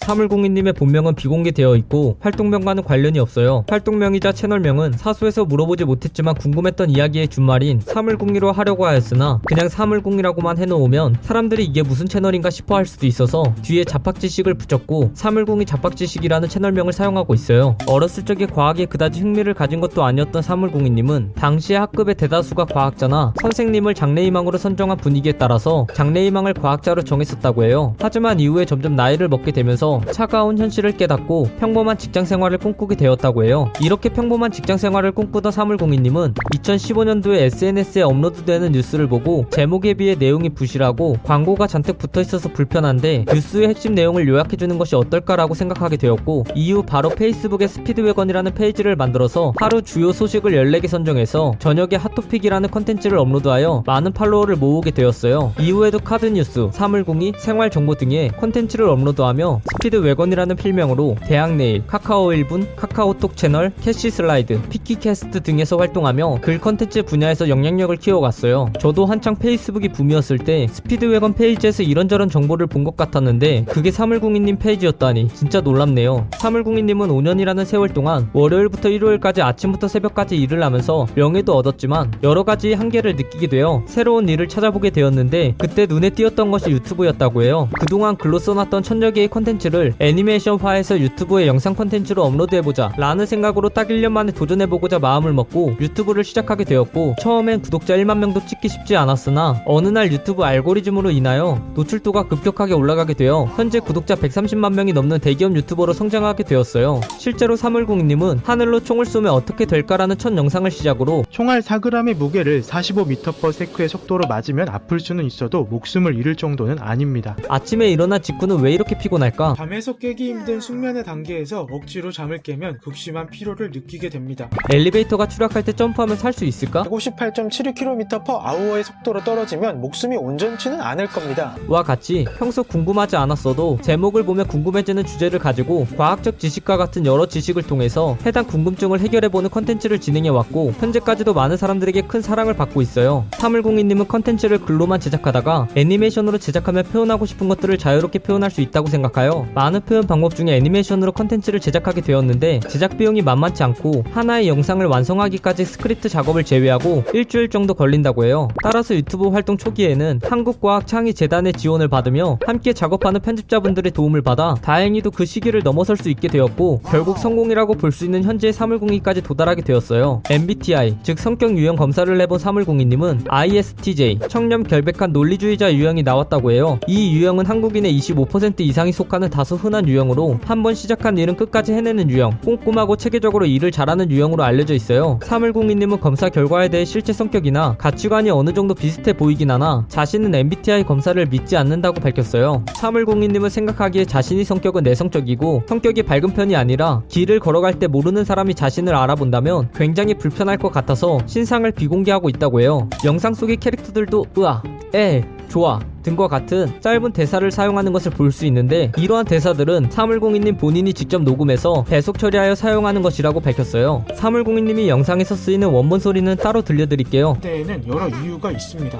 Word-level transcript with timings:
사물공인님의 0.00 0.72
본명은 0.72 1.14
비공개되어 1.14 1.76
있고 1.76 2.16
활동명과는 2.20 2.82
관련이 2.84 3.18
없어요. 3.18 3.64
활동명이자 3.68 4.32
채널명은 4.32 4.92
사수에서 4.96 5.44
물어보지 5.44 5.84
못했지만 5.84 6.34
궁금했던 6.34 6.90
이야기의 6.90 7.28
준말인 7.28 7.80
사물공리로 7.80 8.50
하려고 8.50 8.86
하였으나 8.86 9.40
그냥 9.44 9.68
사물공리라고만 9.68 10.58
해놓으면 10.58 11.18
사람들이 11.20 11.64
이게 11.64 11.82
무슨 11.82 12.06
채널인가 12.06 12.50
싶어 12.50 12.76
할 12.76 12.86
수도 12.86 13.06
있어서 13.06 13.44
뒤에 13.62 13.84
자팍지식을 13.84 14.54
붙였고 14.54 15.10
사물공이 15.14 15.66
자팍지식이라는 15.66 16.48
채널명을 16.48 16.92
사용하고 16.92 17.34
있어요. 17.34 17.76
어렸을 17.86 18.24
적에 18.24 18.46
과학에 18.46 18.86
그다지 18.86 19.20
흥미를 19.20 19.54
가진 19.54 19.80
것도 19.80 20.02
아니었던 20.02 20.42
사물공인님은 20.42 21.34
당시의 21.34 21.78
학급의 21.78 22.14
대다수가 22.16 22.64
과학자나 22.64 23.34
선생님을 23.40 23.94
장래희망으로 23.94 24.56
선정한 24.58 24.96
분위기에 24.96 25.32
따라서 25.32 25.86
장래희망을 25.94 26.54
과학자로 26.54 27.02
정했었다고 27.02 27.64
해요. 27.64 27.94
하지만 28.00 28.40
이후에 28.40 28.64
점점 28.64 28.96
나이를 28.96 29.28
먹게 29.28 29.52
되면서 29.52 29.99
차가운 30.12 30.58
현실을 30.58 30.92
깨닫고 30.92 31.50
평범한 31.58 31.98
직장 31.98 32.24
생활을 32.24 32.58
꿈꾸게 32.58 32.96
되었다고 32.96 33.44
해요. 33.44 33.70
이렇게 33.82 34.08
평범한 34.08 34.50
직장 34.50 34.76
생활을 34.76 35.12
꿈꾸던 35.12 35.52
사물공인님은 35.52 36.34
2015년도에 36.56 37.40
SNS에 37.40 38.02
업로드되는 38.02 38.72
뉴스를 38.72 39.08
보고 39.08 39.46
제목에 39.50 39.94
비해 39.94 40.14
내용이 40.14 40.50
부실하고 40.50 41.16
광고가 41.24 41.66
잔뜩 41.66 41.98
붙어 41.98 42.20
있어서 42.20 42.48
불편한데 42.48 43.24
뉴스의 43.32 43.68
핵심 43.68 43.94
내용을 43.94 44.28
요약해주는 44.28 44.78
것이 44.78 44.96
어떨까라고 44.96 45.54
생각하게 45.54 45.96
되었고 45.96 46.44
이후 46.54 46.82
바로 46.82 47.08
페이스북에 47.10 47.66
스피드웨건이라는 47.66 48.54
페이지를 48.54 48.96
만들어서 48.96 49.52
하루 49.58 49.82
주요 49.82 50.12
소식을 50.12 50.52
14개 50.52 50.86
선정해서 50.88 51.54
저녁에 51.58 51.96
핫토픽이라는 51.96 52.70
컨텐츠를 52.70 53.18
업로드하여 53.18 53.84
많은 53.86 54.12
팔로워를 54.12 54.56
모으게 54.56 54.90
되었어요. 54.90 55.52
이후에도 55.58 55.98
카드뉴스, 55.98 56.68
사물궁이, 56.72 57.34
생활정보 57.38 57.94
등의 57.96 58.30
컨텐츠를 58.38 58.88
업로드하며 58.88 59.60
스피드 59.80 59.96
웨건이라는 59.96 60.56
필명으로 60.56 61.16
대학내일, 61.24 61.86
카카오 61.86 62.26
1분, 62.26 62.66
카카오톡 62.76 63.34
채널, 63.34 63.72
캐시슬라이드, 63.80 64.60
피키캐스트 64.68 65.40
등에서 65.42 65.78
활동하며 65.78 66.40
글 66.42 66.60
컨텐츠 66.60 67.04
분야에서 67.04 67.48
영향력을 67.48 67.96
키워갔어요. 67.96 68.72
저도 68.78 69.06
한창 69.06 69.36
페이스북이 69.36 69.88
붐이었을 69.88 70.36
때 70.36 70.66
스피드 70.70 71.06
웨건 71.06 71.32
페이지에서 71.32 71.82
이런저런 71.82 72.28
정보를 72.28 72.66
본 72.66 72.84
것 72.84 72.94
같았는데 72.94 73.64
그게 73.70 73.90
사물궁이님 73.90 74.58
페이지였다니 74.58 75.28
진짜 75.28 75.62
놀랍네요. 75.62 76.26
사물궁이님은 76.36 77.08
5년이라는 77.08 77.64
세월 77.64 77.88
동안 77.88 78.28
월요일부터 78.34 78.90
일요일까지 78.90 79.40
아침부터 79.40 79.88
새벽까지 79.88 80.36
일을 80.36 80.62
하면서 80.62 81.06
명예도 81.14 81.56
얻었지만 81.56 82.12
여러 82.22 82.42
가지 82.42 82.74
한계를 82.74 83.16
느끼게 83.16 83.46
되어 83.46 83.82
새로운 83.86 84.28
일을 84.28 84.46
찾아보게 84.46 84.90
되었는데 84.90 85.54
그때 85.56 85.86
눈에 85.86 86.10
띄었던 86.10 86.50
것이 86.50 86.70
유튜브였다고 86.70 87.42
해요. 87.44 87.70
그동안 87.78 88.16
글로 88.18 88.38
써놨던 88.38 88.82
천여 88.82 89.12
개의 89.12 89.28
컨텐츠 89.28 89.69
를 89.70 89.94
애니메이션화해서 90.00 90.98
유튜브에 90.98 91.46
영상 91.46 91.74
컨텐츠로 91.74 92.24
업로드해보자 92.24 92.92
라는 92.96 93.24
생각으로 93.24 93.68
딱 93.68 93.88
1년 93.88 94.10
만에 94.10 94.32
도전해보고자 94.32 94.98
마음을 94.98 95.32
먹고 95.32 95.76
유튜브를 95.80 96.24
시작하게 96.24 96.64
되었고 96.64 97.14
처음엔 97.20 97.62
구독자 97.62 97.96
1만 97.96 98.18
명도 98.18 98.44
찍기 98.46 98.68
쉽지 98.68 98.96
않았으나 98.96 99.62
어느 99.66 99.88
날 99.88 100.10
유튜브 100.12 100.42
알고리즘으로 100.42 101.10
인하여 101.10 101.62
노출도가 101.74 102.28
급격하게 102.28 102.74
올라가게 102.74 103.14
되어 103.14 103.44
현재 103.54 103.78
구독자 103.78 104.16
130만 104.16 104.74
명이 104.74 104.92
넘는 104.92 105.20
대기업 105.20 105.54
유튜버로 105.54 105.92
성장하게 105.92 106.44
되었어요. 106.44 107.00
실제로 107.18 107.54
사물궁이님은 107.54 108.40
하늘로 108.44 108.80
총을 108.80 109.04
쏘면 109.04 109.32
어떻게 109.32 109.66
될까라는 109.66 110.18
첫 110.18 110.36
영상을 110.36 110.68
시작으로 110.70 111.24
총알 111.30 111.60
4g의 111.60 112.14
무게를 112.16 112.62
45m/s의 112.62 113.88
속도로 113.88 114.26
맞으면 114.26 114.68
아플 114.68 114.98
수는 114.98 115.26
있어도 115.26 115.64
목숨을 115.64 116.16
잃을 116.16 116.34
정도는 116.34 116.78
아닙니다. 116.80 117.36
아침에 117.48 117.88
일어난 117.88 118.18
직후는 118.18 118.60
왜 118.60 118.72
이렇게 118.72 118.98
피곤할까? 118.98 119.54
잠에서 119.60 119.98
깨기 119.98 120.30
힘든 120.30 120.58
숙면의 120.58 121.04
단계에서 121.04 121.66
억지로 121.70 122.10
잠을 122.10 122.38
깨면 122.38 122.78
극심한 122.78 123.26
피로를 123.26 123.70
느끼게 123.72 124.08
됩니다. 124.08 124.48
엘리베이터가 124.72 125.28
추락할 125.28 125.62
때 125.62 125.74
점프하면 125.74 126.16
살 126.16 126.32
수 126.32 126.46
있을까? 126.46 126.84
158.72km/h의 126.84 128.84
속도로 128.84 129.22
떨어지면 129.22 129.82
목숨이 129.82 130.16
온전치는 130.16 130.80
않을 130.80 131.08
겁니다. 131.08 131.56
와 131.68 131.82
같이 131.82 132.24
평소 132.38 132.62
궁금하지 132.62 133.16
않았어도 133.16 133.80
제목을 133.82 134.22
보면 134.22 134.46
궁금해지는 134.46 135.04
주제를 135.04 135.38
가지고 135.38 135.86
과학적 135.94 136.38
지식과 136.38 136.78
같은 136.78 137.04
여러 137.04 137.26
지식을 137.26 137.64
통해서 137.64 138.16
해당 138.24 138.46
궁금증을 138.46 139.00
해결해보는 139.00 139.50
컨텐츠를 139.50 140.00
진행해왔고 140.00 140.72
현재까지도 140.78 141.34
많은 141.34 141.58
사람들에게 141.58 142.00
큰 142.02 142.22
사랑을 142.22 142.54
받고 142.54 142.80
있어요. 142.80 143.26
사물궁이님은 143.32 144.08
컨텐츠를 144.08 144.60
글로만 144.60 145.00
제작하다가 145.00 145.68
애니메이션으로 145.74 146.38
제작하며 146.38 146.84
표현하고 146.84 147.26
싶은 147.26 147.48
것들을 147.48 147.76
자유롭게 147.76 148.20
표현할 148.20 148.50
수 148.50 148.62
있다고 148.62 148.88
생각하여 148.88 149.49
많은 149.54 149.80
표현 149.82 150.06
방법 150.06 150.34
중에 150.34 150.56
애니메이션으로 150.56 151.12
컨텐츠를 151.12 151.60
제작하게 151.60 152.00
되었는데 152.02 152.60
제작 152.68 152.96
비용이 152.96 153.22
만만치 153.22 153.62
않고 153.62 154.04
하나의 154.12 154.48
영상을 154.48 154.84
완성하기까지 154.86 155.64
스크립트 155.64 156.08
작업을 156.08 156.44
제외하고 156.44 157.04
일주일 157.12 157.48
정도 157.48 157.74
걸린다고 157.74 158.24
해요. 158.24 158.48
따라서 158.62 158.94
유튜브 158.94 159.28
활동 159.28 159.56
초기에는 159.56 160.20
한국과학창의재단의 160.22 161.52
지원을 161.54 161.88
받으며 161.88 162.38
함께 162.46 162.72
작업하는 162.72 163.20
편집자분들의 163.20 163.92
도움을 163.92 164.22
받아 164.22 164.54
다행히도 164.62 165.10
그 165.10 165.24
시기를 165.26 165.62
넘어설 165.62 165.96
수 165.96 166.08
있게 166.10 166.28
되었고 166.28 166.82
결국 166.86 167.18
성공이라고 167.18 167.74
볼 167.74 167.90
수 167.90 168.04
있는 168.04 168.22
현재의 168.22 168.52
사물공인까지 168.52 169.20
도달하게 169.22 169.62
되었어요. 169.62 170.22
MBTI 170.30 170.98
즉 171.02 171.18
성격 171.18 171.58
유형 171.58 171.74
검사를 171.74 172.20
해본 172.20 172.38
사물공인님은 172.38 173.24
ISTJ 173.28 174.20
청렴 174.28 174.62
결백한 174.62 175.12
논리주의자 175.12 175.74
유형이 175.74 176.04
나왔다고 176.04 176.52
해요. 176.52 176.78
이 176.86 177.12
유형은 177.16 177.46
한국인의 177.46 177.98
25% 177.98 178.60
이상이 178.60 178.92
속하는 178.92 179.28
다소 179.40 179.56
흔한 179.56 179.88
유형으로 179.88 180.38
한 180.44 180.60
번 180.60 180.74
시작한 180.74 181.16
일은 181.16 181.34
끝까지 181.34 181.72
해내는 181.72 182.10
유형, 182.10 182.36
꼼꼼하고 182.44 182.96
체계적으로 182.96 183.46
일을 183.46 183.70
잘하는 183.70 184.10
유형으로 184.10 184.42
알려져 184.42 184.74
있어요. 184.74 185.18
사물공인님은 185.22 186.00
검사 186.00 186.28
결과에 186.28 186.68
대해 186.68 186.84
실제 186.84 187.14
성격이나 187.14 187.76
가치관이 187.78 188.28
어느 188.28 188.52
정도 188.52 188.74
비슷해 188.74 189.14
보이긴 189.14 189.50
하나 189.50 189.86
자신은 189.88 190.34
MBTI 190.34 190.84
검사를 190.84 191.24
믿지 191.24 191.56
않는다고 191.56 192.02
밝혔어요. 192.02 192.66
사물공인님은 192.74 193.48
생각하기에 193.48 194.04
자신이 194.04 194.44
성격은 194.44 194.82
내성적이고 194.82 195.62
성격이 195.66 196.02
밝은 196.02 196.34
편이 196.34 196.54
아니라 196.54 197.00
길을 197.08 197.40
걸어갈 197.40 197.78
때 197.78 197.86
모르는 197.86 198.26
사람이 198.26 198.54
자신을 198.54 198.94
알아본다면 198.94 199.70
굉장히 199.74 200.12
불편할 200.12 200.58
것 200.58 200.70
같아서 200.70 201.18
신상을 201.24 201.70
비공개하고 201.72 202.28
있다고 202.28 202.60
해요. 202.60 202.90
영상 203.06 203.32
속의 203.32 203.56
캐릭터들도 203.56 204.26
으아, 204.36 204.62
에, 204.94 205.24
좋아 205.50 205.80
등과 206.02 206.28
같은 206.28 206.80
짧은 206.80 207.12
대사를 207.12 207.50
사용하는 207.50 207.92
것을 207.92 208.12
볼 208.12 208.30
수 208.32 208.46
있는데 208.46 208.92
이러한 208.96 209.24
대사들은 209.26 209.90
사물공인님 209.90 210.56
본인이 210.56 210.94
직접 210.94 211.22
녹음해서 211.22 211.82
배속 211.88 212.16
처리하여 212.18 212.54
사용하는 212.54 213.02
것이라고 213.02 213.40
밝혔어요. 213.40 214.04
사물공인님이 214.14 214.88
영상에서 214.88 215.34
쓰이는 215.34 215.68
원본 215.68 215.98
소리는 215.98 216.36
따로 216.36 216.62
들려드릴게요. 216.62 217.34
그때에는 217.34 217.88
여러 217.88 218.08
이유가 218.08 218.52
있습니다. 218.52 218.98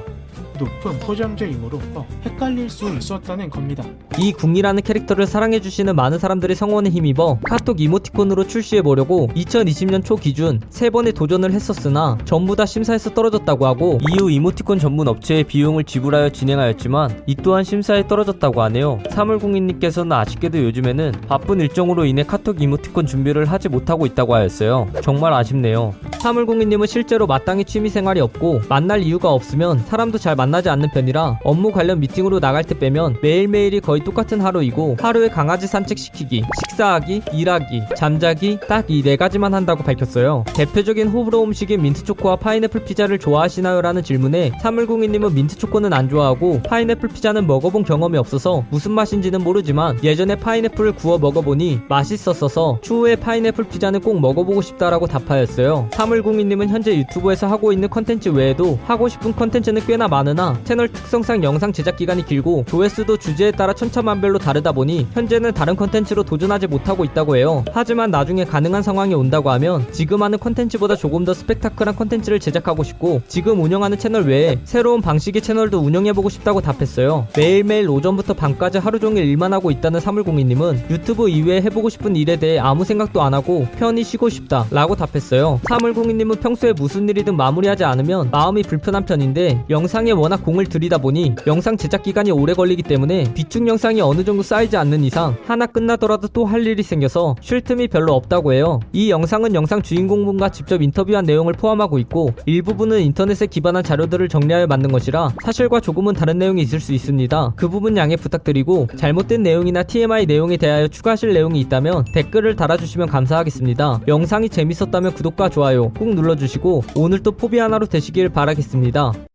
높은 0.60 0.98
포장재이므로 1.00 1.80
어, 1.94 2.06
헷갈릴 2.24 2.68
수 2.68 2.88
있었다는 2.94 3.48
겁니다. 3.48 3.82
이 4.18 4.32
궁이라는 4.32 4.82
캐릭터를 4.82 5.26
사랑해주시는 5.26 5.96
많은 5.96 6.18
사람들의 6.18 6.54
성원에 6.54 6.90
힘입어 6.90 7.38
카톡 7.42 7.80
이모티콘으로 7.80 8.46
출시해보려고 8.46 9.28
2020년 9.34 10.04
초 10.04 10.16
기준 10.16 10.60
3번의 10.70 11.14
도전을 11.14 11.52
했었으나 11.52 12.18
전부 12.26 12.54
다 12.56 12.66
심사에서 12.66 13.14
떨어졌다고 13.14 13.66
하고 13.66 13.98
이후 14.10 14.30
이모티콘 14.30 14.78
전문 14.78 15.08
업체에 15.08 15.44
비용을 15.44 15.84
지불하여 15.84 16.28
진행하였지만 16.30 17.22
이 17.26 17.34
또한 17.36 17.64
심사에 17.64 18.06
떨어졌다고 18.06 18.60
하네요. 18.62 19.00
사물공인님께서는 19.10 20.12
아쉽게도 20.12 20.62
요즘에는 20.64 21.12
바쁜 21.26 21.60
일정으로 21.60 22.04
인해 22.04 22.22
카톡 22.22 22.60
이모티콘 22.60 23.06
준비를 23.06 23.46
하지 23.46 23.68
못하고 23.70 24.04
있다고 24.04 24.34
하였어요. 24.34 24.90
정말 25.02 25.32
아쉽네요. 25.32 25.94
사물궁이님은 26.20 26.86
실제로 26.86 27.26
마땅히 27.26 27.64
취미생활이 27.64 28.20
없고 28.20 28.62
만날 28.68 29.02
이유가 29.02 29.30
없으면 29.30 29.78
사람도 29.86 30.18
잘 30.18 30.36
만나 30.36 30.49
지 30.60 30.68
않는 30.68 30.90
편이라 30.90 31.38
업무 31.44 31.72
관련 31.72 32.00
미팅으로 32.00 32.40
나갈 32.40 32.64
때 32.64 32.78
빼면 32.78 33.16
매일매일이 33.22 33.80
거의 33.80 34.02
똑같은 34.04 34.40
하루이고 34.40 34.96
하루에 35.00 35.28
강아지 35.28 35.66
산책시키기, 35.66 36.44
식사하기, 36.70 37.22
일하기, 37.32 37.82
잠자기 37.96 38.58
딱 38.68 38.84
이 38.90 39.02
네 39.02 39.16
가지만 39.16 39.54
한다고 39.54 39.82
밝혔어요. 39.84 40.44
대표적인 40.54 41.08
호불호 41.08 41.44
음식인 41.44 41.80
민트초코와 41.82 42.36
파인애플 42.36 42.84
피자를 42.84 43.18
좋아하시나요? 43.18 43.80
라는 43.80 44.02
질문에 44.02 44.52
사물궁이님은 44.60 45.32
민트초코는 45.34 45.92
안 45.92 46.08
좋아하고 46.08 46.60
파인애플 46.68 47.08
피자는 47.08 47.46
먹어본 47.46 47.84
경험이 47.84 48.18
없어서 48.18 48.64
무슨 48.70 48.92
맛인지는 48.92 49.42
모르지만 49.42 49.98
예전에 50.02 50.34
파인애플을 50.36 50.92
구워 50.92 51.18
먹어보니 51.18 51.80
맛있었어서 51.88 52.78
추후에 52.82 53.16
파인애플 53.16 53.64
피자는 53.68 54.00
꼭 54.00 54.20
먹어보고 54.20 54.60
싶다라고 54.60 55.06
답하였어요. 55.06 55.88
사물궁이님은 55.92 56.68
현재 56.68 56.96
유튜브에서 56.96 57.46
하고 57.46 57.72
있는 57.72 57.88
컨텐츠 57.88 58.30
외에도 58.30 58.78
하고 58.86 59.08
싶은 59.08 59.34
컨텐츠는 59.34 59.86
꽤나 59.86 60.08
많으나 60.08 60.39
그러나 60.40 60.58
채널 60.64 60.88
특성상 60.88 61.44
영상 61.44 61.70
제작 61.70 61.96
기간이 61.96 62.24
길고 62.24 62.64
조회수도 62.66 63.18
주제에 63.18 63.50
따라 63.50 63.74
천차만별로 63.74 64.38
다르다 64.38 64.72
보니 64.72 65.08
현재는 65.12 65.52
다른 65.52 65.76
컨텐츠로 65.76 66.22
도전하지 66.22 66.66
못하고 66.66 67.04
있다고 67.04 67.36
해요. 67.36 67.62
하지만 67.72 68.10
나중에 68.10 68.44
가능한 68.44 68.82
상황이 68.82 69.12
온다고 69.12 69.50
하면 69.50 69.86
지금 69.92 70.22
하는 70.22 70.38
컨텐츠보다 70.38 70.96
조금 70.96 71.26
더 71.26 71.34
스펙타클한 71.34 71.94
컨텐츠를 71.94 72.40
제작하고 72.40 72.84
싶고 72.84 73.20
지금 73.28 73.62
운영하는 73.62 73.98
채널 73.98 74.22
외에 74.22 74.58
새로운 74.64 75.02
방식의 75.02 75.42
채널도 75.42 75.78
운영해보고 75.78 76.30
싶다고 76.30 76.62
답했어요. 76.62 77.26
매일매일 77.36 77.90
오전부터 77.90 78.32
밤까지 78.32 78.78
하루 78.78 78.98
종일 78.98 79.26
일만 79.26 79.52
하고 79.52 79.70
있다는 79.70 80.00
사물궁이님은 80.00 80.86
유튜브 80.88 81.28
이외에 81.28 81.60
해보고 81.60 81.90
싶은 81.90 82.16
일에 82.16 82.36
대해 82.36 82.58
아무 82.58 82.86
생각도 82.86 83.20
안 83.20 83.34
하고 83.34 83.68
편히 83.78 84.02
쉬고 84.02 84.30
싶다 84.30 84.64
라고 84.70 84.96
답했어요. 84.96 85.60
사물궁이님은 85.68 86.36
평소에 86.36 86.72
무슨 86.72 87.06
일이든 87.10 87.36
마무리하지 87.36 87.84
않으면 87.84 88.30
마음이 88.30 88.62
불편한 88.62 89.04
편인데 89.04 89.66
영상에 89.68 90.12
워낙 90.20 90.44
공을 90.44 90.66
들이다 90.66 90.98
보니 90.98 91.34
영상 91.46 91.76
제작 91.76 92.02
기간이 92.02 92.30
오래 92.30 92.52
걸리기 92.52 92.82
때문에 92.82 93.32
비축 93.34 93.66
영상이 93.66 94.00
어느 94.00 94.22
정도 94.24 94.42
쌓이지 94.42 94.76
않는 94.76 95.04
이상 95.04 95.36
하나 95.46 95.66
끝나더라도 95.66 96.28
또 96.28 96.50
할 96.50 96.66
일이 96.66 96.82
생겨서 96.82 97.36
쉴 97.40 97.60
틈이 97.60 97.88
별로 97.88 98.12
없다고 98.14 98.52
해요. 98.52 98.80
이 98.92 99.10
영상은 99.10 99.54
영상 99.54 99.80
주인공분과 99.82 100.48
직접 100.48 100.82
인터뷰한 100.82 101.24
내용을 101.24 101.52
포함하고 101.52 101.98
있고 102.00 102.32
일부분은 102.46 103.00
인터넷에 103.02 103.46
기반한 103.46 103.84
자료들을 103.84 104.28
정리하여 104.28 104.66
만든 104.66 104.90
것이라 104.90 105.30
사실과 105.44 105.78
조금은 105.80 106.14
다른 106.14 106.38
내용이 106.38 106.60
있을 106.62 106.80
수 106.80 106.92
있습니다. 106.92 107.52
그 107.56 107.68
부분 107.68 107.96
양해 107.96 108.16
부탁드리고 108.16 108.88
잘못된 108.96 109.42
내용이나 109.44 109.84
TMI 109.84 110.26
내용에 110.26 110.56
대하여 110.56 110.88
추가하실 110.88 111.32
내용이 111.34 111.60
있다면 111.60 112.04
댓글을 112.14 112.56
달아주시면 112.56 113.08
감사하겠습니다. 113.08 114.00
영상이 114.08 114.48
재밌었다면 114.48 115.14
구독과 115.14 115.50
좋아요 115.50 115.90
꼭 115.90 116.14
눌러주시고 116.14 116.82
오늘 116.96 117.22
또 117.22 117.30
포비 117.32 117.58
하나로 117.58 117.86
되시길 117.86 118.30
바라겠습니다. 118.30 119.29